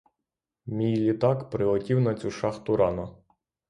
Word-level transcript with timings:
Мій 0.65 0.95
літак 0.95 1.49
прилетів 1.49 2.01
на 2.01 2.15
цю 2.15 2.31
шахту 2.31 2.77
рано. 2.77 3.23